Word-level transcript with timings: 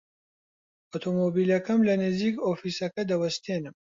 ئۆتۆمۆمبیلەکەم 0.93 1.79
لە 1.87 1.95
نزیک 2.03 2.35
ئۆفیسەکە 2.45 3.03
دەوەستێنم. 3.11 3.75